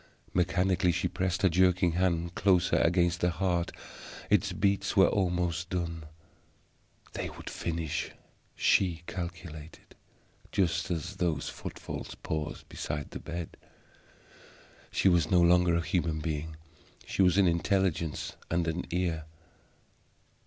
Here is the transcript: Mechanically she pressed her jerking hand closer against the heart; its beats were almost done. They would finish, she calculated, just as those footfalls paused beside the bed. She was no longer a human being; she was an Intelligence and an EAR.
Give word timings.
Mechanically 0.33 0.91
she 0.91 1.07
pressed 1.07 1.43
her 1.43 1.47
jerking 1.49 1.91
hand 1.91 2.33
closer 2.33 2.77
against 2.77 3.19
the 3.21 3.29
heart; 3.29 3.71
its 4.31 4.51
beats 4.51 4.97
were 4.97 5.05
almost 5.09 5.69
done. 5.69 6.05
They 7.13 7.29
would 7.29 7.51
finish, 7.51 8.09
she 8.55 9.03
calculated, 9.05 9.93
just 10.51 10.89
as 10.89 11.17
those 11.17 11.49
footfalls 11.49 12.15
paused 12.15 12.67
beside 12.67 13.11
the 13.11 13.19
bed. 13.19 13.57
She 14.91 15.07
was 15.07 15.29
no 15.29 15.39
longer 15.39 15.75
a 15.75 15.81
human 15.81 16.19
being; 16.19 16.55
she 17.05 17.21
was 17.21 17.37
an 17.37 17.47
Intelligence 17.47 18.35
and 18.49 18.67
an 18.67 18.87
EAR. 18.91 19.25